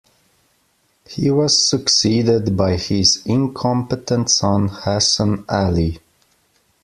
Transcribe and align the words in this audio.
He 1.07 1.29
was 1.29 1.69
succeeded 1.69 2.57
by 2.57 2.75
his 2.77 3.21
incompetent 3.27 4.31
son 4.31 4.69
Hasan 4.69 5.45
Ali. 5.47 5.99